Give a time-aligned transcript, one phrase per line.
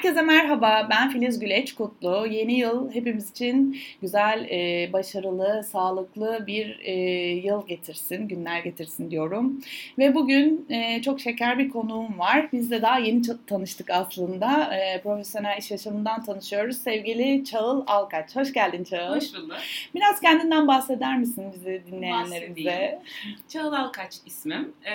[0.00, 2.26] Herkese merhaba, ben Filiz Güleç Kutlu.
[2.30, 6.92] Yeni yıl hepimiz için güzel, e, başarılı, sağlıklı bir e,
[7.28, 9.60] yıl getirsin, günler getirsin diyorum.
[9.98, 12.48] Ve bugün e, çok şeker bir konuğum var.
[12.52, 14.74] Biz de daha yeni tanıştık aslında.
[14.74, 16.78] E, profesyonel iş yaşamından tanışıyoruz.
[16.78, 18.36] Sevgili Çağıl Alkaç.
[18.36, 19.16] Hoş geldin Çağıl.
[19.16, 19.56] Hoş bulduk.
[19.94, 23.02] Biraz kendinden bahseder misin bizi dinleyenlerimize?
[23.48, 24.72] Çağıl Alkaç ismim.
[24.84, 24.92] E,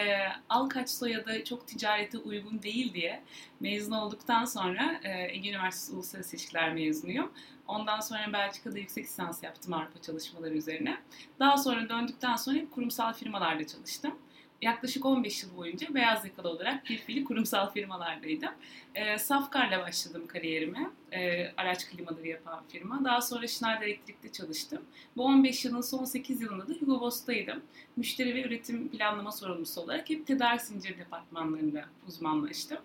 [0.50, 3.20] Alkaç soyadı çok ticarete uygun değil diye
[3.66, 7.32] mezun olduktan sonra e, Ege Üniversitesi Uluslararası İlişkiler mezunuyum.
[7.68, 10.98] Ondan sonra Belçika'da yüksek lisans yaptım Avrupa çalışmaları üzerine.
[11.40, 14.16] Daha sonra döndükten sonra hep kurumsal firmalarda çalıştım.
[14.62, 18.52] Yaklaşık 15 yıl boyunca beyaz yakalı olarak bir fili kurumsal firmalardaydım.
[18.96, 20.90] E, Safkar'la başladım kariyerime.
[21.12, 23.04] E, araç klimaları yapan firma.
[23.04, 24.82] Daha sonra Schneider Elektrik'te çalıştım.
[25.18, 27.62] Bu 15 yılın son 8 yılında da Hugo Boss'taydım.
[27.96, 32.80] Müşteri ve üretim planlama sorumlusu olarak hep tedarik zinciri departmanlarında uzmanlaştım.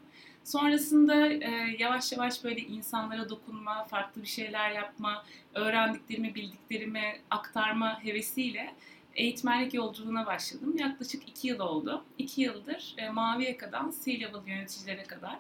[0.50, 8.74] Sonrasında e, yavaş yavaş böyle insanlara dokunma, farklı bir şeyler yapma, öğrendiklerimi, bildiklerimi aktarma hevesiyle
[9.14, 10.76] eğitmenlik yolculuğuna başladım.
[10.78, 12.04] Yaklaşık iki yıl oldu.
[12.18, 15.38] İki yıldır e, Mavi Yaka'dan C-Level yöneticilere kadar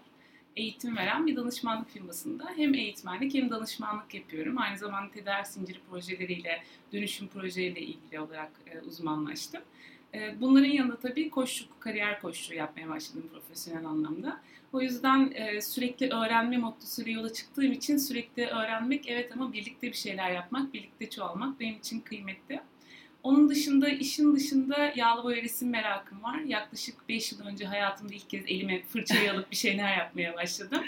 [0.56, 4.58] eğitim veren bir danışmanlık firmasında hem eğitmenlik hem danışmanlık yapıyorum.
[4.58, 9.62] Aynı zamanda tedarik zinciri projeleriyle, dönüşüm projeleriyle ilgili olarak e, uzmanlaştım.
[10.14, 14.40] E, bunların yanında tabii koşuk, kariyer koşuğu yapmaya başladım profesyonel anlamda.
[14.72, 19.96] O yüzden e, sürekli öğrenme mottosuyla yola çıktığım için sürekli öğrenmek evet ama birlikte bir
[19.96, 22.60] şeyler yapmak, birlikte çoğalmak benim için kıymetli.
[23.22, 26.38] Onun dışında işin dışında yağlı boya resim merakım var.
[26.38, 30.84] Yaklaşık 5 yıl önce hayatımda ilk kez elime fırçayı alıp bir şeyler yapmaya başladım.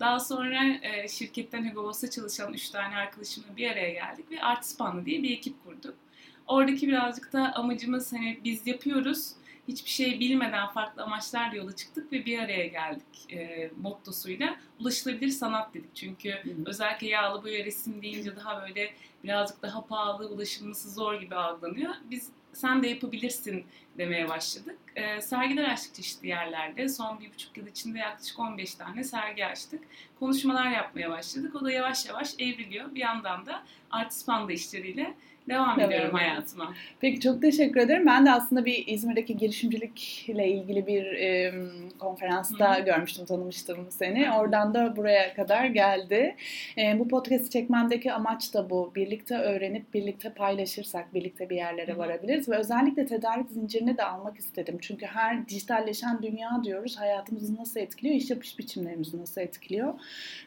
[0.00, 5.06] Daha sonra e, şirketten Hugo Boss'a çalışan 3 tane arkadaşımla bir araya geldik ve Artispanlı
[5.06, 5.94] diye bir ekip kurduk.
[6.46, 9.32] Oradaki birazcık da amacımız hani biz yapıyoruz
[9.68, 14.56] hiçbir şey bilmeden farklı amaçlarla yola çıktık ve bir araya geldik e, mottosuyla.
[14.80, 16.62] Ulaşılabilir sanat dedik çünkü hı hı.
[16.66, 18.90] özellikle yağlı boya resim deyince daha böyle
[19.24, 21.94] birazcık daha pahalı, ulaşılması zor gibi algılanıyor.
[22.10, 23.64] Biz sen de yapabilirsin
[23.98, 24.78] demeye başladık.
[24.96, 26.88] E, sergiler açtık çeşitli yerlerde.
[26.88, 29.80] Son bir buçuk yıl içinde yaklaşık 15 tane sergi açtık.
[30.18, 31.54] Konuşmalar yapmaya başladık.
[31.54, 32.94] O da yavaş yavaş evriliyor.
[32.94, 35.14] Bir yandan da Artist Panda işleriyle
[35.48, 35.90] devam evet.
[35.90, 36.74] ediyorum hayatıma.
[37.00, 38.06] Peki çok teşekkür ederim.
[38.06, 41.54] Ben de aslında bir İzmir'deki girişimcilikle ilgili bir e,
[41.98, 42.84] konferansta Hı.
[42.84, 44.32] görmüştüm, tanımıştım seni.
[44.32, 46.36] Oradan da buraya kadar geldi.
[46.78, 48.92] E, bu podcast'i çekmemdeki amaç da bu.
[48.94, 51.98] Birlikte öğrenip birlikte paylaşırsak birlikte bir yerlere Hı.
[51.98, 54.78] varabiliriz ve özellikle tedarik zincirini de almak istedim.
[54.80, 59.94] Çünkü her dijitalleşen dünya diyoruz hayatımızı nasıl etkiliyor, iş yapış biçimlerimizi nasıl etkiliyor.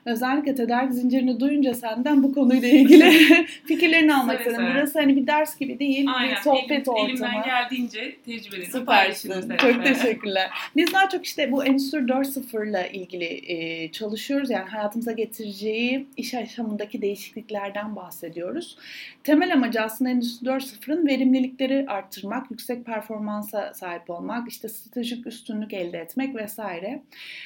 [0.06, 3.12] Özellikle tedarik zincirini duyunca senden bu konuyla ilgili
[3.66, 4.66] fikirlerini almak istedim.
[4.74, 6.36] Burası burası hani bir ders gibi değil, Aynen.
[6.36, 7.10] bir sohbet Elim, ortamı.
[7.10, 9.58] Elimden geldiğince tecrübelerimi Süpersin.
[9.58, 10.50] Çok teşekkürler.
[10.76, 14.50] Biz daha çok işte bu Endüstri 4.0 ile ilgili e, çalışıyoruz.
[14.50, 18.78] Yani hayatımıza getireceği iş yaşamındaki değişikliklerden bahsediyoruz.
[19.24, 25.98] Temel amacı aslında Endüstri 4.0'ın verimlilikleri arttırmak, yüksek performansa sahip olmak, işte stratejik üstünlük elde
[25.98, 27.02] etmek vesaire.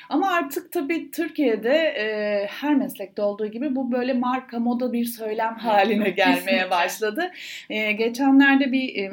[0.09, 5.55] Ama artık tabii Türkiye'de e, her meslekte olduğu gibi bu böyle marka moda bir söylem
[5.55, 7.31] haline gelmeye başladı.
[7.69, 9.11] E, geçenlerde bir e,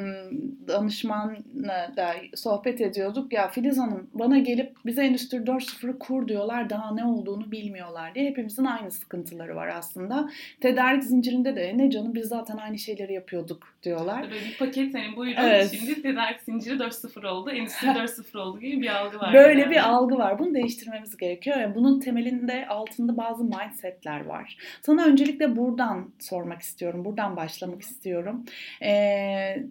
[0.67, 3.33] danışmanla da sohbet ediyorduk.
[3.33, 8.29] Ya Filiz Hanım bana gelip bize Endüstri 4.0'ı kur diyorlar daha ne olduğunu bilmiyorlar diye.
[8.29, 10.29] Hepimizin aynı sıkıntıları var aslında.
[10.61, 14.21] Tedarik zincirinde de ne canım biz zaten aynı şeyleri yapıyorduk diyorlar.
[14.23, 15.75] Böyle bir paket hani buyurun evet.
[15.79, 19.33] şimdi tedarik zinciri 4.0 oldu, Endüstri 4.0 oldu gibi bir algı var.
[19.33, 19.71] Böyle yani.
[19.71, 20.39] bir algı var.
[20.39, 21.57] Bunu değiştirmemiz gerekiyor.
[21.57, 24.57] Yani bunun temelinde altında bazı mindsetler var.
[24.81, 27.05] Sana öncelikle buradan sormak istiyorum.
[27.05, 28.45] Buradan başlamak istiyorum istiyorum.
[28.83, 29.63] E,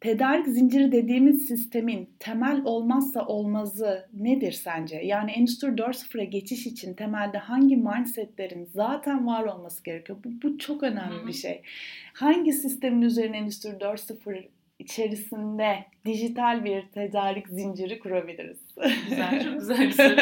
[0.00, 4.96] tedarik zinciri dediğimiz sistemin temel olmazsa olmazı nedir sence?
[4.96, 10.18] Yani Endüstri 4.0'a geçiş için temelde hangi mindsetlerin zaten var olması gerekiyor?
[10.24, 11.26] Bu, bu çok önemli Hı-hı.
[11.26, 11.62] bir şey.
[12.14, 14.44] Hangi sistemin üzerine Endüstri 4.0
[14.78, 18.58] içerisinde dijital bir tedarik zinciri kurabiliriz.
[19.08, 20.16] Güzel, çok güzel bir soru.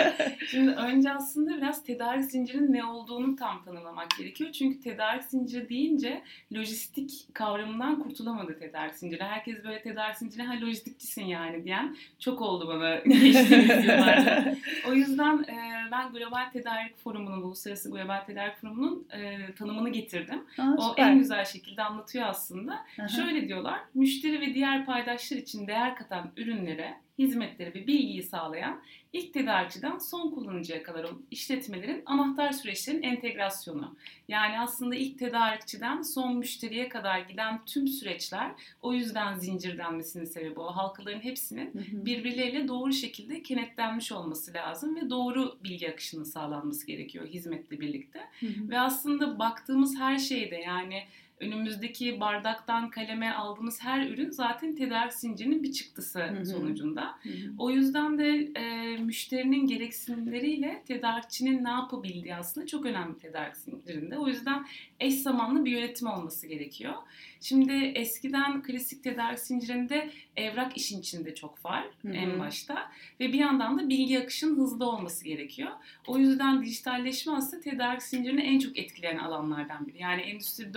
[0.47, 4.53] Şimdi önce aslında biraz tedarik zincirinin ne olduğunu tam tanımlamak gerekiyor.
[4.53, 6.23] Çünkü tedarik zinciri deyince
[6.55, 9.23] lojistik kavramından kurtulamadı tedarik zinciri.
[9.23, 14.55] Herkes böyle tedarik zincirine ha lojistikçisin yani diyen çok oldu bana geçtiğimiz yıllarda.
[14.89, 15.57] O yüzden e,
[15.93, 20.45] ben Global Tedarik Forumu'nun, Uluslararası Global Tedarik Forumu'nun e, tanımını getirdim.
[20.59, 22.73] Aa, o en güzel şekilde anlatıyor aslında.
[23.01, 23.09] Aha.
[23.09, 28.83] Şöyle diyorlar, müşteri ve diğer paydaşlar için değer katan ürünlere hizmetleri ve bilgiyi sağlayan
[29.13, 33.97] ilk tedarikçiden son kullanıcıya kadar olan işletmelerin anahtar süreçlerin entegrasyonu.
[34.29, 38.53] Yani aslında ilk tedarikçiden son müşteriye kadar giden tüm süreçler
[38.83, 40.67] o yüzden zincir denmesinin sebebi o.
[40.67, 47.81] Halkaların hepsinin birbirleriyle doğru şekilde kenetlenmiş olması lazım ve doğru bilgi akışının sağlanması gerekiyor hizmetle
[47.81, 48.21] birlikte.
[48.43, 51.05] Ve aslında baktığımız her şeyde yani
[51.43, 56.47] önümüzdeki bardaktan kaleme aldığımız her ürün zaten tedarik zincirinin bir çıktısı hı hı.
[56.47, 57.19] sonucunda.
[57.23, 57.53] Hı hı.
[57.59, 64.19] O yüzden de e, müşterinin gereksinimleriyle tedarikçinin ne yapabildiği aslında çok önemli tedarik zincirinde.
[64.19, 64.67] O yüzden
[65.01, 66.95] eş zamanlı bir yönetim olması gerekiyor.
[67.41, 72.13] Şimdi eskiden klasik tedarik zincirinde evrak işin içinde çok var hı hı.
[72.13, 72.91] en başta
[73.21, 75.71] ve bir yandan da bilgi akışının hızlı olması gerekiyor.
[76.07, 79.99] O yüzden dijitalleşme aslında tedarik zincirini en çok etkileyen alanlardan biri.
[79.99, 80.75] Yani Endüstri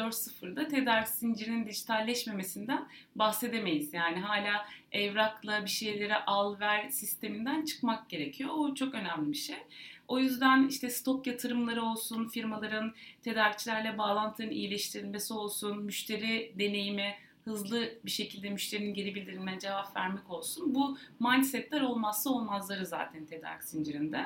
[0.56, 3.94] 4.0'da tedarik zincirinin dijitalleşmemesinden bahsedemeyiz.
[3.94, 8.50] Yani hala evrakla bir şeyleri al ver sisteminden çıkmak gerekiyor.
[8.54, 9.58] O çok önemli bir şey.
[10.08, 17.16] O yüzden işte stok yatırımları olsun, firmaların tedarikçilerle bağlantıların iyileştirilmesi olsun, müşteri deneyimi
[17.46, 20.76] hızlı bir şekilde müşterinin geri bildirimine cevap vermek olsun.
[20.76, 24.26] Bu mindsetler olmazsa olmazları zaten tedarik zincirinde.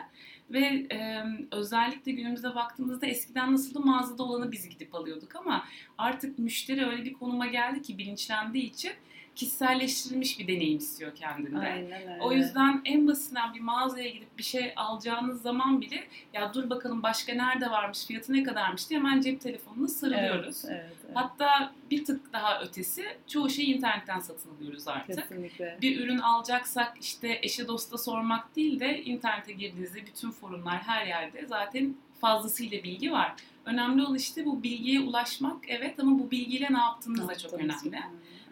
[0.52, 3.80] Ve e, özellikle günümüzde baktığımızda eskiden nasıldı?
[3.80, 5.66] Mağazada olanı biz gidip alıyorduk ama
[5.98, 8.92] artık müşteri öyle bir konuma geldi ki bilinçlendiği için
[9.36, 11.60] kişiselleştirilmiş bir deneyim istiyor kendinde.
[11.60, 12.18] Aynen öyle.
[12.22, 17.04] O yüzden en basitinden bir mağazaya gidip bir şey alacağınız zaman bile ya dur bakalım
[17.04, 20.66] başka nerede varmış, fiyatı ne kadarmış diye hemen cep telefonuna sarılıyoruz.
[20.66, 21.16] Evet, evet, evet.
[21.16, 25.16] Hatta bir tık daha ötesi çoğu şeyi internetten satın alıyoruz artık.
[25.16, 25.78] Kesinlikle.
[25.82, 31.46] Bir ürün alacaksak işte eşe dosta sormak değil de internete girdiğinizde bütün forumlar her yerde
[31.48, 33.36] zaten fazlasıyla bilgi var.
[33.66, 38.00] Önemli olan işte bu bilgiye ulaşmak evet ama bu bilgiyle ne yaptığınız da çok önemli.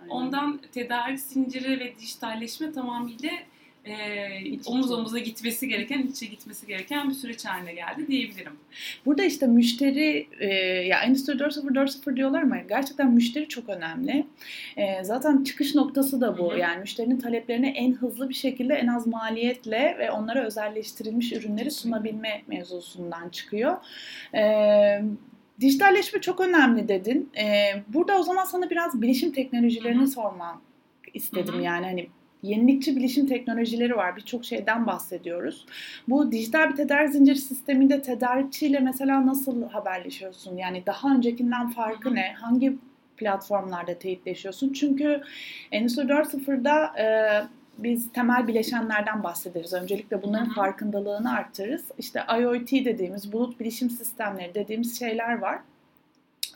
[0.10, 3.32] Ondan tedarik zinciri ve dijitalleşme tamamıyla
[3.88, 8.52] e, omuz omuza gitmesi gereken, içe gitmesi gereken bir süreç haline geldi diyebilirim.
[9.06, 10.48] Burada işte müşteri, e,
[10.88, 14.26] ya Endüstri 4.0 4.0 diyorlar ama gerçekten müşteri çok önemli.
[14.78, 16.52] E, zaten çıkış noktası da bu.
[16.52, 16.60] Hı-hı.
[16.60, 22.42] Yani müşterinin taleplerini en hızlı bir şekilde, en az maliyetle ve onlara özelleştirilmiş ürünleri sunabilme
[22.48, 23.78] mevzusundan çıkıyor.
[24.34, 25.04] Evet
[25.60, 27.30] Dijitalleşme çok önemli dedin.
[27.38, 30.08] Ee, burada o zaman sana biraz bilişim teknolojilerini Hı-hı.
[30.08, 30.58] sormak
[31.14, 31.54] istedim.
[31.54, 31.64] Hı-hı.
[31.64, 32.10] Yani hani
[32.44, 34.16] yenilikçi bilişim teknolojileri var.
[34.16, 35.66] Birçok şeyden bahsediyoruz.
[36.08, 40.58] Bu dijital bir tedarik zincir sisteminde tedarikçiyle mesela nasıl haberleşiyorsun?
[40.58, 42.16] Yani daha öncekinden farkı Hı-hı.
[42.16, 42.34] ne?
[42.34, 42.78] Hangi
[43.18, 44.74] platformlarda teyitleşiyorsun?
[44.74, 45.22] Çünkü
[45.72, 47.06] Endüstri 4.0'da e,
[47.78, 49.74] biz temel bileşenlerden bahsederiz.
[49.74, 50.56] Öncelikle bunların Hı-hı.
[50.56, 51.86] farkındalığını arttırırız.
[51.98, 55.60] İşte IoT dediğimiz, bulut bilişim sistemleri dediğimiz şeyler var.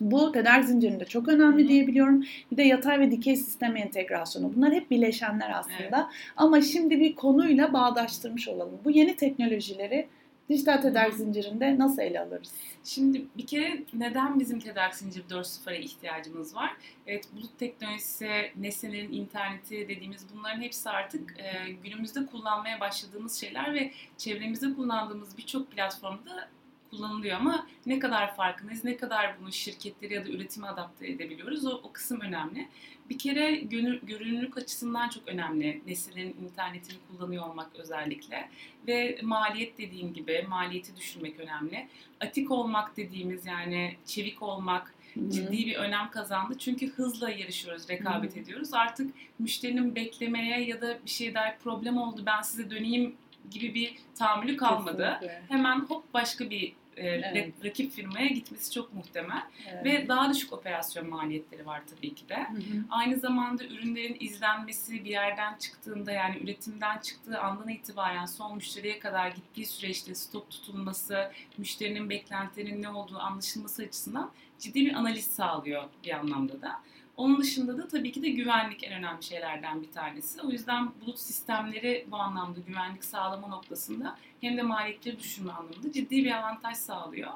[0.02, 1.70] Bu tedarik zincirinde çok önemli Hı-hı.
[1.70, 2.24] diyebiliyorum.
[2.52, 4.52] Bir de yatay ve dikey sistem entegrasyonu.
[4.56, 5.98] Bunlar hep bileşenler aslında.
[5.98, 6.34] Evet.
[6.38, 8.80] Ama şimdi bir konuyla bağdaştırmış olalım.
[8.86, 10.08] Bu yeni teknolojileri
[10.52, 12.54] Dijital tedarik zincirinde nasıl ele alırız?
[12.84, 16.74] Şimdi bir kere neden bizim tedarik zinciri 4.0'a ihtiyacımız var?
[17.08, 23.92] Evet bulut teknolojisi, nesnelerin interneti dediğimiz bunların hepsi artık e, günümüzde kullanmaya başladığımız şeyler ve
[24.18, 26.50] çevremizde kullandığımız birçok platformda
[26.92, 31.70] kullanılıyor ama ne kadar farkındayız, ne kadar bunu şirketleri ya da üretime adapte edebiliyoruz o,
[31.84, 32.68] o kısım önemli.
[33.10, 38.50] Bir kere gönül, görünürlük açısından çok önemli nesillerin internetini kullanıyor olmak özellikle
[38.88, 41.88] ve maliyet dediğim gibi maliyeti düşünmek önemli.
[42.22, 44.94] Atik olmak dediğimiz yani çevik olmak,
[45.30, 46.58] ciddi bir önem kazandı.
[46.58, 48.40] Çünkü hızla yarışıyoruz, rekabet Hı-hı.
[48.40, 48.74] ediyoruz.
[48.74, 53.16] Artık müşterinin beklemeye ya da bir şey dair problem oldu ben size döneyim
[53.52, 55.18] gibi bir tahammülü kalmadı.
[55.22, 55.44] Kesinlikle.
[55.50, 57.54] Hemen hop başka bir e, evet.
[57.64, 59.44] rakip firmaya gitmesi çok muhtemel.
[59.70, 59.86] Evet.
[59.86, 62.38] Ve daha düşük operasyon maliyetleri var tabii ki de.
[62.38, 62.84] Hı hı.
[62.90, 69.30] Aynı zamanda ürünlerin izlenmesi bir yerden çıktığında yani üretimden çıktığı andan itibaren son müşteriye kadar
[69.30, 76.12] gittiği süreçte stok tutulması, müşterinin beklentilerinin ne olduğu anlaşılması açısından ciddi bir analiz sağlıyor bir
[76.12, 76.82] anlamda da.
[77.22, 80.42] Onun dışında da tabii ki de güvenlik en önemli şeylerden bir tanesi.
[80.42, 86.26] O yüzden bulut sistemleri bu anlamda güvenlik sağlama noktasında hem de maliyetleri düşürme anlamında ciddi
[86.26, 87.32] bir avantaj sağlıyor.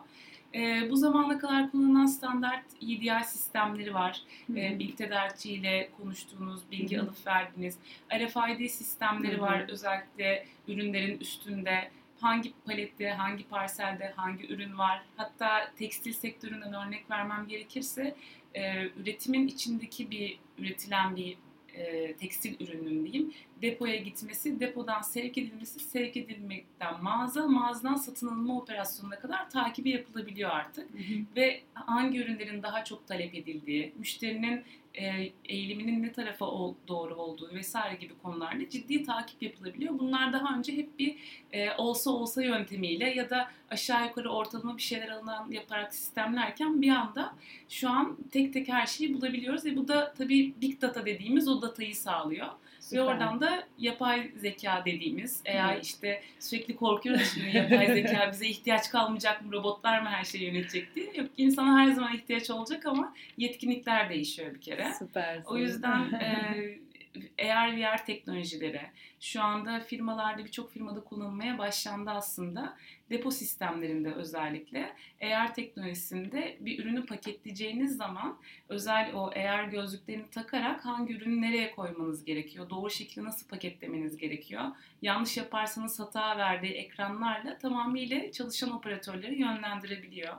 [0.55, 4.21] E, bu zamana kadar kullanılan standart EDI sistemleri var.
[4.49, 7.05] E, bilgi tedarikçiyle konuştuğunuz, bilgi Hı-hı.
[7.05, 7.77] alıp verdiğiniz.
[8.13, 9.41] RFID sistemleri Hı-hı.
[9.41, 15.01] var özellikle ürünlerin üstünde hangi palette, hangi parselde hangi ürün var.
[15.17, 18.15] Hatta tekstil sektöründen örnek vermem gerekirse
[18.55, 21.37] e, üretimin içindeki bir üretilen bir
[21.75, 28.57] e, tekstil ürünün diyeyim depoya gitmesi, depodan sevk edilmesi, sevk edilmekten mağaza, mağazadan satın alınma
[28.57, 30.93] operasyonuna kadar takibi yapılabiliyor artık.
[30.93, 31.25] Hı hı.
[31.35, 34.63] Ve hangi ürünlerin daha çok talep edildiği, müşterinin
[34.97, 36.45] e, eğiliminin ne tarafa
[36.87, 39.99] doğru olduğu vesaire gibi konularda ciddi takip yapılabiliyor.
[39.99, 41.15] Bunlar daha önce hep bir
[41.51, 46.89] e, olsa olsa yöntemiyle ya da aşağı yukarı ortalama bir şeyler alınan yaparak sistemlerken bir
[46.89, 47.33] anda
[47.69, 51.61] şu an tek tek her şeyi bulabiliyoruz ve bu da tabii big data dediğimiz o
[51.61, 52.47] datayı sağlıyor.
[52.85, 52.97] Süper.
[52.97, 55.85] Ve oradan da yapay zeka dediğimiz eğer evet.
[55.85, 60.95] işte sürekli korkuyoruz şimdi yapay zeka bize ihtiyaç kalmayacak mı robotlar mı her şeyi yönetecek
[60.95, 61.05] diye.
[61.15, 64.93] Yok insana her zaman ihtiyaç olacak ama yetkinlikler değişiyor bir kere.
[64.99, 65.39] Süper.
[65.45, 66.55] O yüzden e,
[67.37, 68.81] eğer VR teknolojileri
[69.19, 72.77] şu anda firmalarda birçok firmada kullanılmaya başlandı aslında.
[73.09, 81.13] Depo sistemlerinde özellikle eğer teknolojisinde bir ürünü paketleyeceğiniz zaman özel o eğer gözlüklerini takarak hangi
[81.13, 84.63] ürünü nereye koymanız gerekiyor, doğru şekilde nasıl paketlemeniz gerekiyor,
[85.01, 90.33] yanlış yaparsanız hata verdiği ekranlarla tamamıyla çalışan operatörleri yönlendirebiliyor.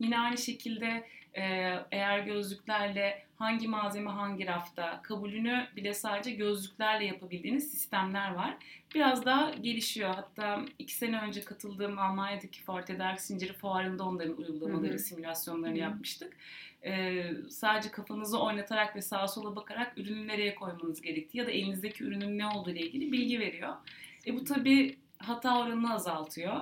[0.00, 1.06] Yine aynı şekilde
[1.90, 8.56] eğer gözlüklerle hangi malzeme hangi rafta kabulünü bile sadece gözlüklerle yapabildiğiniz sistemler var.
[8.94, 10.14] Biraz daha gelişiyor.
[10.14, 14.98] Hatta iki sene önce katıldığım Almanya'daki Forte Tedarik Zinciri Fuarı'nda onların uygulamaları, Hı-hı.
[14.98, 15.82] simülasyonlarını Hı-hı.
[15.82, 16.36] yapmıştık.
[16.84, 22.04] Ee, sadece kafanızı oynatarak ve sağa sola bakarak ürünü nereye koymanız gerektiği ya da elinizdeki
[22.04, 23.74] ürünün ne olduğu ile ilgili bilgi veriyor.
[24.26, 26.60] E bu tabii hata oranını azaltıyor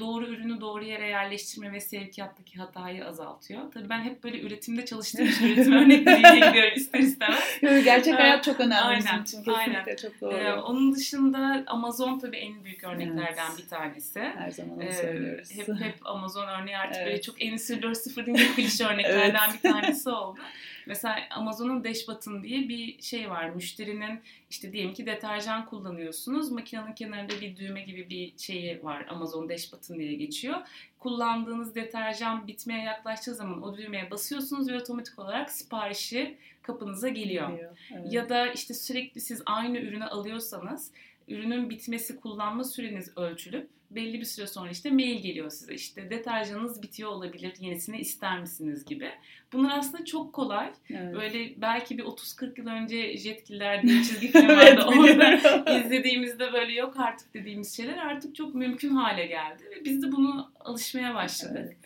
[0.00, 3.72] doğru ürünü doğru yere yerleştirme ve sevkiyattaki hatayı azaltıyor.
[3.72, 7.58] Tabii ben hep böyle üretimde çalıştığım için üretim örnekleriyle gidiyorum ister istemez.
[7.60, 9.42] Gerçek hayat çok önemli aynen, bizim için.
[9.42, 9.96] Kesinlikle aynen.
[9.96, 10.34] çok doğru.
[10.34, 13.58] Ee, onun dışında Amazon tabii en büyük örneklerden evet.
[13.58, 14.20] bir tanesi.
[14.20, 15.48] Her zaman onu ee, söylüyoruz.
[15.56, 17.06] Hep, hep Amazon örneği artık evet.
[17.06, 19.64] böyle çok Endüstri 4.0 deyince klişe örneklerden evet.
[19.64, 20.38] bir tanesi oldu.
[20.86, 23.50] Mesela Amazon'un Dash Button diye bir şey var.
[23.50, 24.20] Müşterinin
[24.50, 26.50] işte diyelim ki deterjan kullanıyorsunuz.
[26.50, 29.06] Makinenin kenarında bir düğme gibi bir şeyi var.
[29.08, 30.56] Amazon Dash Button diye geçiyor.
[30.98, 37.50] Kullandığınız deterjan bitmeye yaklaştığı zaman o düğmeye basıyorsunuz ve otomatik olarak siparişi kapınıza geliyor.
[37.50, 38.12] geliyor evet.
[38.12, 40.90] Ya da işte sürekli siz aynı ürünü alıyorsanız
[41.28, 45.74] ürünün bitmesi kullanma süreniz ölçülüp belli bir süre sonra işte mail geliyor size.
[45.74, 49.10] İşte deterjanınız bitiyor olabilir, yenisini ister misiniz gibi.
[49.52, 50.70] Bunlar aslında çok kolay.
[50.90, 51.14] Evet.
[51.14, 54.62] Böyle belki bir 30-40 yıl önce Jetgiller diye çizgi film vardı.
[54.62, 59.62] evet, Orada izlediğimizde böyle yok artık dediğimiz şeyler artık çok mümkün hale geldi.
[59.70, 61.56] Ve biz de bunu alışmaya başladık.
[61.62, 61.76] Evet.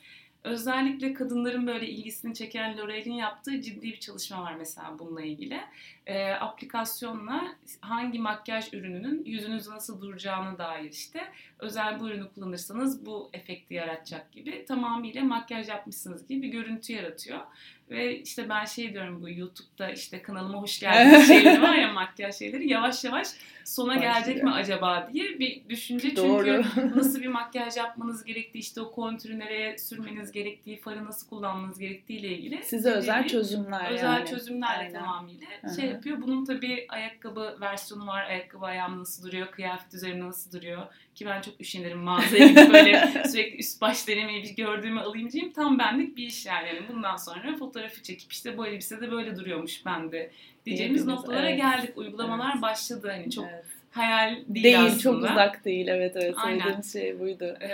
[0.47, 5.61] Özellikle kadınların böyle ilgisini çeken L'Oreal'in yaptığı ciddi bir çalışma var mesela bununla ilgili.
[6.07, 11.21] E, aplikasyonla hangi makyaj ürününün yüzünüzde nasıl duracağına dair işte
[11.59, 17.41] özel bu ürünü kullanırsanız bu efekti yaratacak gibi tamamıyla makyaj yapmışsınız gibi bir görüntü yaratıyor.
[17.91, 22.35] Ve işte ben şey diyorum bu YouTube'da işte kanalıma hoş geldiniz şeyleri var ya makyaj
[22.35, 23.29] şeyleri yavaş yavaş
[23.65, 24.15] sona Başlıyor.
[24.15, 26.09] gelecek mi acaba diye bir düşünce.
[26.09, 26.63] Çünkü Doğru.
[26.97, 32.19] nasıl bir makyaj yapmanız gerektiği işte o kontürü nereye sürmeniz gerektiği, farı nasıl kullanmanız gerektiği
[32.19, 32.65] ile ilgili.
[32.65, 34.29] Size özel çözümler Özel yani.
[34.31, 34.93] çözümlerle Aynen.
[34.93, 35.75] tamamıyla Hı-hı.
[35.81, 36.23] şey yapıyor.
[36.23, 38.25] Bunun tabii ayakkabı versiyonu var.
[38.25, 40.87] Ayakkabı ayağım nasıl duruyor, kıyafet üzerine nasıl duruyor.
[41.17, 45.53] Ki ben çok üşenirim mağazaya gidip böyle sürekli üst baş denemeyi bir gördüğümü alayım diyeyim.
[45.53, 46.69] Tam benlik bir iş yani.
[46.69, 50.31] yani bundan sonra fotoğrafı çekip işte bu elbise de böyle duruyormuş bende
[50.67, 51.61] diyeceğimiz noktalara evet.
[51.61, 51.99] geldik.
[51.99, 52.63] Uygulamalar evet.
[52.63, 53.09] başladı.
[53.11, 53.65] Hani çok evet.
[53.91, 55.01] hayal değil, değil aslında.
[55.01, 55.89] çok uzak değil.
[55.89, 56.35] Evet evet.
[56.43, 57.59] Söylediğim şey buydu.
[57.63, 57.69] Ee,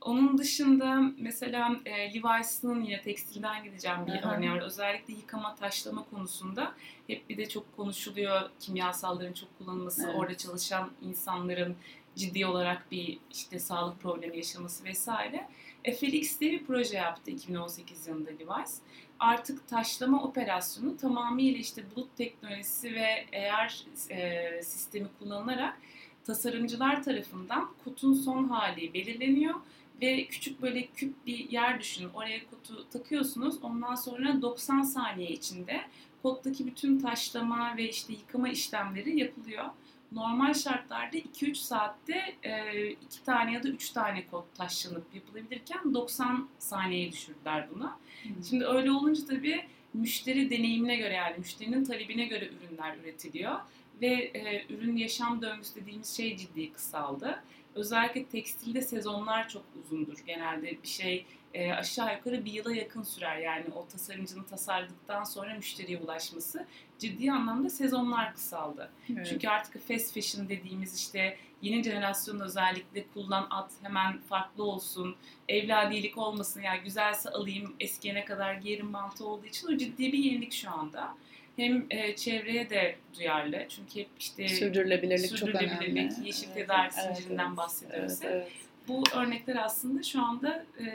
[0.00, 4.62] onun dışında mesela e, Levi's'ın yine tekstilden gideceğim bir örneği var.
[4.62, 6.72] Özellikle yıkama, taşlama konusunda
[7.06, 10.14] hep bir de çok konuşuluyor kimyasalların çok kullanılması, evet.
[10.14, 11.76] orada çalışan insanların
[12.16, 15.48] ciddi olarak bir işte sağlık problemi yaşaması vesaire.
[15.84, 18.78] E, Felix diye bir proje yaptı 2018 yılında Levi's.
[19.18, 25.78] Artık taşlama operasyonu tamamıyla işte bulut teknolojisi ve eğer e, sistemi kullanılarak
[26.24, 29.54] tasarımcılar tarafından kutun son hali belirleniyor
[30.02, 32.08] ve küçük böyle küp bir yer düşünün.
[32.14, 33.62] Oraya kutu takıyorsunuz.
[33.62, 35.80] Ondan sonra 90 saniye içinde
[36.22, 39.64] kottaki bütün taşlama ve işte yıkama işlemleri yapılıyor
[40.12, 46.48] normal şartlarda 2-3 saatte e, 2 tane ya da 3 tane kod taşlanıp yapılabilirken 90
[46.58, 47.98] saniyeye düşürdüler buna.
[48.22, 48.44] Hmm.
[48.48, 53.54] Şimdi öyle olunca tabii müşteri deneyimine göre yani müşterinin talebine göre ürünler üretiliyor
[54.00, 57.42] ve e, ürün yaşam döngüsü dediğimiz şey ciddi kısaldı.
[57.74, 60.18] Özellikle tekstilde sezonlar çok uzundur.
[60.26, 63.38] Genelde bir şey e, aşağı yukarı bir yıla yakın sürer.
[63.38, 66.66] Yani o tasarımcının tasarladıktan sonra müşteriye ulaşması
[66.98, 68.90] ciddi anlamda sezonlar kısaldı.
[69.12, 69.26] Evet.
[69.30, 75.16] Çünkü artık fast fashion dediğimiz işte yeni jenerasyon özellikle kullan at hemen farklı olsun,
[75.48, 80.52] evladilik olmasın yani güzelse alayım eskiyene kadar giyerim mantı olduğu için o ciddi bir yenilik
[80.52, 81.14] şu anda.
[81.56, 83.66] hem e, çevreye de duyarlı.
[83.68, 85.68] Çünkü hep işte sürdürülebilirlik, çok önemli.
[85.68, 88.18] Sürdürülebilirlik, yeşil tedarik evet, zincirinden evet, bahsediyoruz.
[88.22, 88.52] Evet, evet.
[88.88, 90.86] Bu örnekler aslında şu anda e,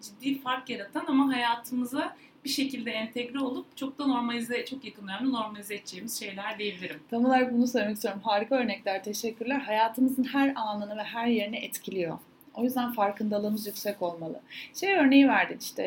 [0.00, 5.32] ciddi fark yaratan ama hayatımıza bir şekilde entegre olup çok da normalize, çok yakın dönemde
[5.32, 7.00] normalize edeceğimiz şeyler diyebilirim.
[7.10, 8.20] Tam olarak bunu söylemek istiyorum.
[8.24, 9.60] Harika örnekler, teşekkürler.
[9.60, 12.18] Hayatımızın her anını ve her yerini etkiliyor.
[12.58, 14.40] O yüzden farkındalığımız yüksek olmalı.
[14.74, 15.82] Şey örneği verdin işte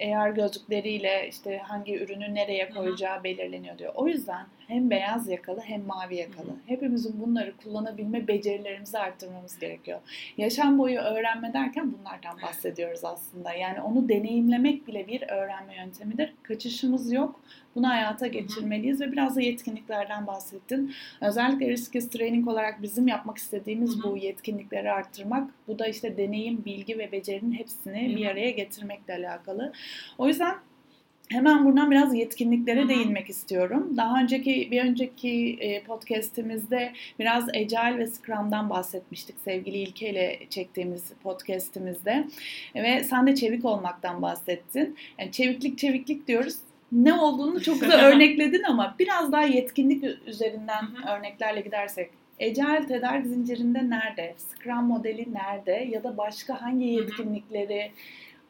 [0.00, 3.92] eğer gözlükleriyle işte hangi ürünü nereye koyacağı belirleniyor diyor.
[3.94, 6.46] O yüzden hem beyaz yakalı hem mavi yakalı.
[6.46, 6.56] Hı-hı.
[6.66, 10.00] Hepimizin bunları kullanabilme becerilerimizi arttırmamız gerekiyor.
[10.36, 13.52] Yaşam boyu öğrenme derken bunlardan bahsediyoruz aslında.
[13.52, 16.34] Yani onu deneyimlemek bile bir öğrenme yöntemidir.
[16.42, 17.40] Kaçışımız yok.
[17.74, 20.94] Bunu hayata geçirmeliyiz ve biraz da yetkinliklerden bahsettin.
[21.20, 24.12] Özellikle risk training olarak bizim yapmak istediğimiz Hı-hı.
[24.12, 25.50] bu yetkinlikleri arttırmak.
[25.68, 28.16] Bu da işte deneyim, bilgi ve becerinin hepsini Hı-hı.
[28.16, 29.72] bir araya getirmekle alakalı.
[30.18, 30.54] O yüzden
[31.28, 32.88] Hemen buradan biraz yetkinliklere Hı-hı.
[32.88, 33.96] değinmek istiyorum.
[33.96, 41.12] Daha önceki bir önceki e, podcast'imizde biraz Agile ve Scrum'dan bahsetmiştik sevgili İlke ile çektiğimiz
[41.22, 42.24] podcast'imizde.
[42.74, 44.96] Ve sen de çevik olmaktan bahsettin.
[45.18, 46.56] Yani çeviklik çeviklik diyoruz
[46.92, 53.90] ne olduğunu çok da örnekledin ama biraz daha yetkinlik üzerinden örneklerle gidersek Agile tedarik zincirinde
[53.90, 54.34] nerede?
[54.38, 55.88] Scrum modeli nerede?
[55.90, 57.92] Ya da başka hangi yetkinlikleri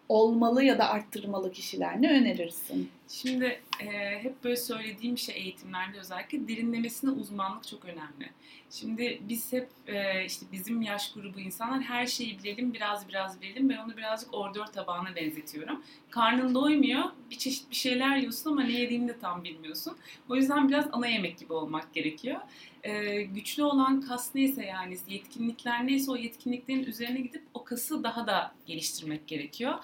[0.09, 2.91] olmalı ya da arttırmalı kişiler ne önerirsin?
[3.13, 3.87] Şimdi e,
[4.23, 8.31] hep böyle söylediğim şey eğitimlerde özellikle derinlemesine uzmanlık çok önemli.
[8.71, 13.69] Şimdi biz hep e, işte bizim yaş grubu insanlar her şeyi bilelim biraz biraz bilelim.
[13.69, 15.83] Ben onu birazcık ordör tabağına benzetiyorum.
[16.11, 19.97] Karnın doymuyor bir çeşit bir şeyler yiyorsun ama ne yediğini de tam bilmiyorsun.
[20.29, 22.41] O yüzden biraz ana yemek gibi olmak gerekiyor.
[22.83, 28.27] E, güçlü olan kas neyse yani yetkinlikler neyse o yetkinliklerin üzerine gidip o kası daha
[28.27, 29.75] da geliştirmek gerekiyor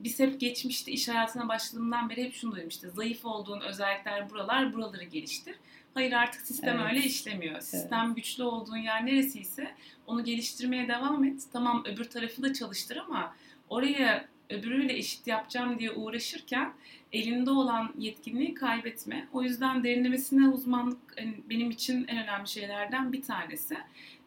[0.00, 2.90] biz hep geçmişte iş hayatına başladığımdan beri hep şunu duymuştu.
[2.94, 5.54] Zayıf olduğun özellikler buralar, buraları geliştir.
[5.94, 6.90] Hayır artık sistem evet.
[6.90, 7.60] öyle işlemiyor.
[7.60, 8.16] Sistem evet.
[8.16, 9.74] güçlü olduğun yer neresiyse
[10.06, 11.42] onu geliştirmeye devam et.
[11.52, 13.34] Tamam öbür tarafı da çalıştır ama
[13.68, 16.72] oraya öbürüyle eşit yapacağım diye uğraşırken
[17.12, 19.28] elinde olan yetkinliği kaybetme.
[19.32, 23.76] O yüzden derinlemesine uzmanlık hani benim için en önemli şeylerden bir tanesi.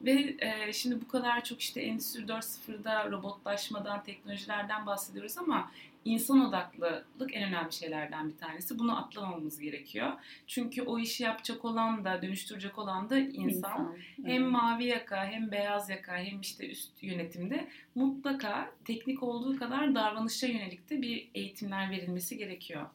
[0.02, 5.72] Ve e, şimdi bu kadar çok işte Endüstri 4.0'da robotlaşmadan, teknolojilerden bahsediyoruz ama
[6.06, 8.80] insan odaklılık en önemli şeylerden bir tanesi.
[8.80, 10.14] Bunu atlamamamız gerekiyor.
[10.48, 13.44] Çünkü o işi yapacak olan da, dönüştürecek olan da insan.
[13.44, 13.96] insan
[14.26, 14.52] hem evet.
[14.52, 20.90] mavi yaka, hem beyaz yaka, hem işte üst yönetimde mutlaka teknik olduğu kadar davranışa yönelik
[20.90, 22.86] de bir eğitimler verilmesi gerekiyor.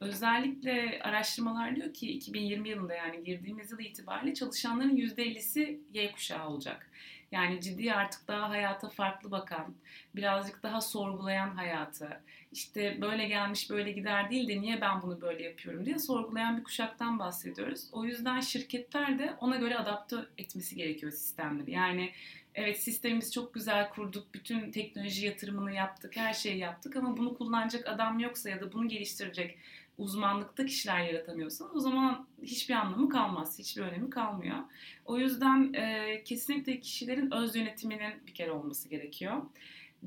[0.00, 6.90] Özellikle araştırmalar diyor ki 2020 yılında yani girdiğimiz yıl itibariyle çalışanların %50'si Y kuşağı olacak.
[7.32, 9.74] Yani ciddi artık daha hayata farklı bakan,
[10.16, 12.20] birazcık daha sorgulayan hayatı,
[12.52, 16.64] işte böyle gelmiş böyle gider değil de niye ben bunu böyle yapıyorum diye sorgulayan bir
[16.64, 17.88] kuşaktan bahsediyoruz.
[17.92, 21.70] O yüzden şirketler de ona göre adapte etmesi gerekiyor sistemleri.
[21.70, 22.10] Yani
[22.54, 27.88] evet sistemimizi çok güzel kurduk, bütün teknoloji yatırımını yaptık, her şeyi yaptık ama bunu kullanacak
[27.88, 29.58] adam yoksa ya da bunu geliştirecek
[29.98, 34.56] uzmanlıkta kişiler yaratamıyorsanız o zaman hiçbir anlamı kalmaz, hiçbir önemi kalmıyor.
[35.04, 39.42] O yüzden e, kesinlikle kişilerin öz yönetiminin bir kere olması gerekiyor.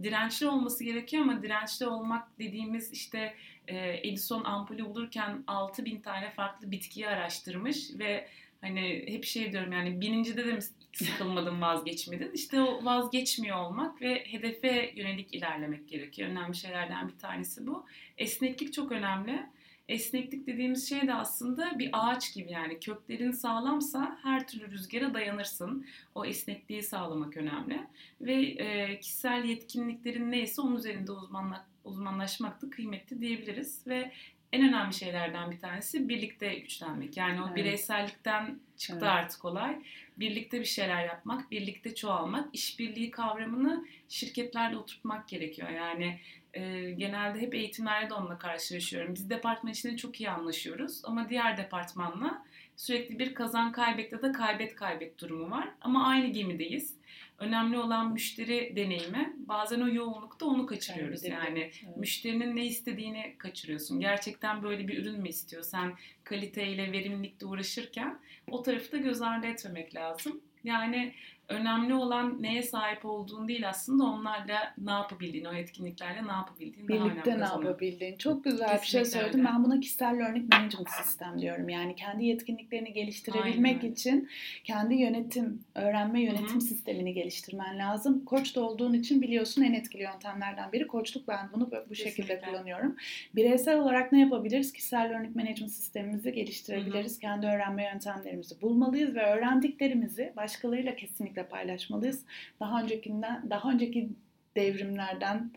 [0.04, 3.36] Dirençli olması gerekiyor ama dirençli olmak dediğimiz işte
[3.68, 8.28] e, Edison ampulü bulurken 6000 tane farklı bitkiyi araştırmış ve
[8.62, 10.60] hani hep şey diyorum yani birincide de
[10.94, 12.32] sıkılmadın vazgeçmedin?
[12.34, 16.30] İşte o vazgeçmiyor olmak ve hedefe yönelik ilerlemek gerekiyor.
[16.30, 17.86] Önemli şeylerden bir tanesi bu.
[18.18, 19.46] Esneklik çok önemli.
[19.94, 25.86] Esneklik dediğimiz şey de aslında bir ağaç gibi yani köklerin sağlamsa her türlü rüzgara dayanırsın.
[26.16, 27.80] O esnekliği sağlamak önemli
[28.22, 34.12] ve e, kişisel yetkinliklerin neyse onun üzerinde uzmanla, uzmanlaşmak da kıymetli diyebiliriz ve
[34.54, 37.18] en önemli şeylerden bir tanesi birlikte güçlenmek.
[37.18, 37.56] Yani o evet.
[37.56, 39.10] bireysellikten çıktı evet.
[39.10, 39.82] artık olay.
[40.20, 45.70] Birlikte bir şeyler yapmak, birlikte çoğalmak, işbirliği kavramını şirketlerde oturtmak gerekiyor.
[45.70, 46.20] Yani
[46.54, 49.16] e, genelde hep eğitimlerde onunla karşılaşıyorum.
[49.16, 54.32] Biz departman içinde çok iyi anlaşıyoruz ama diğer departmanla sürekli bir kazan kaybet ya da
[54.32, 55.70] kaybet kaybet durumu var.
[55.82, 56.98] Ama aynı gemideyiz.
[57.40, 59.34] Önemli olan müşteri deneyimi.
[59.38, 61.24] Bazen o yoğunlukta onu kaçırıyoruz.
[61.24, 61.98] Yani evet.
[61.98, 64.00] müşterinin ne istediğini kaçırıyorsun.
[64.00, 65.64] Gerçekten böyle bir ürün mü istiyor?
[65.64, 70.42] Sen kaliteyle, verimlilikle uğraşırken o tarafı da göz ardı etmemek lazım.
[70.64, 71.14] Yani
[71.50, 77.40] önemli olan neye sahip olduğun değil aslında onlarla ne yapabildiğin, o etkinliklerle ne yapabildiğin Birlikte
[77.40, 78.18] ne yapabildiğin.
[78.18, 79.40] Çok güzel bir şey Kesinlikle söyledin.
[79.40, 79.48] öyle.
[79.48, 81.70] Ben buna kişisel learning management sistem diyorum.
[81.70, 84.30] Yani kendi yetkinliklerini geliştirebilmek Aynen için
[84.64, 86.62] kendi yönetim, öğrenme yönetim Hı hı.
[86.62, 88.26] sistemini geliştirmen lazım.
[88.26, 91.28] Koç da olduğun için biliyorsun en etkili yöntemlerden biri koçluk.
[91.28, 92.52] Ben bunu bu bu şekilde Kesinlikle.
[92.52, 92.96] kullanıyorum.
[93.36, 94.74] Bireysel olarak ne yapabiliriz?
[94.74, 97.20] Kişisel learning management sistemimizi geliştirebiliriz.
[97.20, 102.26] Kendi öğrenme yöntemlerimizi bulmalıyız ve öğrendiklerimizi başkalarıyla kesinlikle paylaşmalıyız.
[102.60, 104.10] Daha öncekinden, daha önceki
[104.56, 105.52] devrimlerden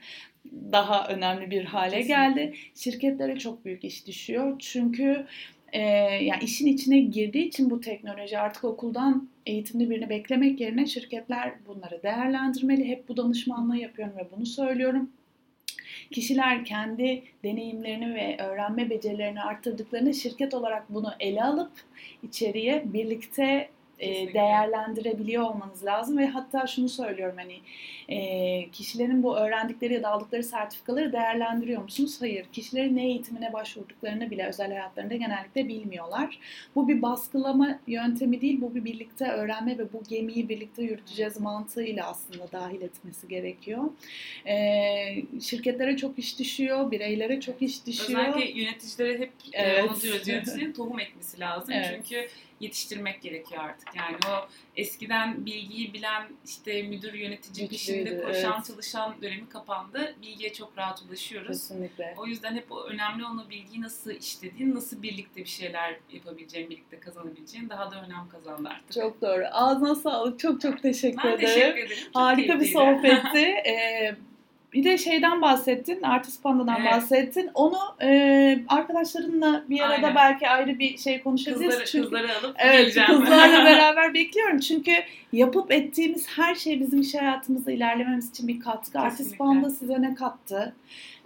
[0.72, 2.14] daha önemli bir hale Kesinlikle.
[2.14, 2.54] geldi.
[2.74, 4.56] Şirketlere çok büyük iş düşüyor.
[4.58, 5.26] Çünkü
[5.72, 5.80] e,
[6.24, 12.02] yani işin içine girdiği için bu teknoloji artık okuldan eğitimli birini beklemek yerine şirketler bunları
[12.02, 12.88] değerlendirmeli.
[12.88, 15.10] Hep bu danışmanlığı yapıyorum ve bunu söylüyorum.
[16.10, 21.72] Kişiler kendi deneyimlerini ve öğrenme becerilerini arttırdıklarını şirket olarak bunu ele alıp
[22.22, 24.34] içeriye birlikte Kesinlikle.
[24.34, 27.56] değerlendirebiliyor olmanız lazım ve hatta şunu söylüyorum hani
[28.08, 32.16] e, kişilerin bu öğrendikleri ya da aldıkları sertifikaları değerlendiriyor musunuz?
[32.20, 32.46] Hayır.
[32.52, 36.38] Kişilerin ne eğitimine başvurduklarını bile özel hayatlarında genellikle bilmiyorlar.
[36.74, 42.06] Bu bir baskılama yöntemi değil, bu bir birlikte öğrenme ve bu gemiyi birlikte yürüteceğiz mantığıyla
[42.06, 43.84] aslında dahil etmesi gerekiyor.
[44.46, 44.56] E,
[45.40, 48.20] şirketlere çok iş düşüyor, bireylere çok iş düşüyor.
[48.20, 49.90] Özellikle yöneticilere hep e, Evet.
[49.90, 50.28] onu diyoruz.
[50.28, 51.74] Yöneticinin tohum ekmesi lazım.
[51.74, 52.02] Evet.
[52.08, 52.28] Çünkü
[52.60, 53.88] yetiştirmek gerekiyor artık.
[53.96, 58.66] Yani o eskiden bilgiyi bilen işte müdür yönetici peşinde koşan evet.
[58.66, 60.14] çalışan dönemi kapandı.
[60.22, 61.48] Bilgiye çok rahat ulaşıyoruz.
[61.48, 62.14] Kesinlikle.
[62.16, 66.70] O yüzden hep o önemli olan o bilgiyi nasıl işlediğin, nasıl birlikte bir şeyler yapabileceğin,
[66.70, 68.92] birlikte kazanabileceğin daha da önem kazandı artık.
[68.92, 69.44] Çok doğru.
[69.52, 70.38] Ağzına sağlık.
[70.38, 71.54] Çok çok teşekkür ben ederim.
[71.54, 72.02] teşekkür ederim.
[72.04, 72.72] Çok Harika bir keyifliydi.
[72.72, 73.46] sohbetti.
[73.66, 74.16] Ee,
[74.76, 76.92] bir de şeyden bahsettin, Artist Panda'dan Evet.
[76.92, 77.50] bahsettin.
[77.54, 80.14] Onu e, arkadaşlarınla bir arada Aynen.
[80.14, 81.68] belki ayrı bir şey konuşabiliriz.
[81.70, 83.08] Kızları, Çünkü kızları alıp Evet, geleceğim.
[83.20, 84.58] kızlarla beraber bekliyorum.
[84.60, 84.92] Çünkü
[85.32, 88.98] yapıp ettiğimiz her şey bizim iş hayatımızda ilerlememiz için bir katkı.
[89.00, 89.38] Artist Kesinlikle.
[89.44, 90.74] Panda size ne kattı?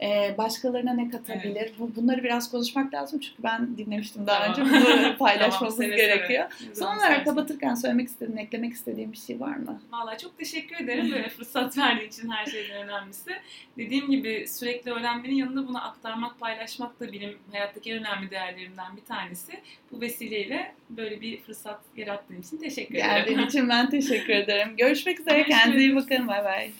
[0.02, 1.72] Ee, başkalarına ne katabilir?
[1.78, 4.72] Bu, bunları biraz konuşmak lazım çünkü ben dinlemiştim daha Tamam.
[4.72, 4.86] önce.
[4.86, 6.50] Bunu paylaşmamız Tamam, gerekiyor.
[6.58, 6.70] seve.
[6.70, 9.82] Ne Son olarak kapatırken söylemek istediğin, eklemek istediğin bir şey var mı?
[9.92, 13.30] Valla çok teşekkür ederim böyle fırsat verdiğin için her şeyden önemlisi.
[13.78, 19.04] Dediğim gibi sürekli öğrenmenin yanında bunu aktarmak, paylaşmak da benim hayattaki en önemli değerlerimden bir
[19.04, 19.52] tanesi.
[19.92, 23.10] Bu vesileyle böyle bir fırsat yarattığın için teşekkür ederim.
[23.10, 24.76] Geldiğin için ben teşekkür ederim.
[24.76, 25.44] Görüşmek üzere.
[25.44, 26.28] Kendinize iyi bakın.
[26.28, 26.70] Bay bay.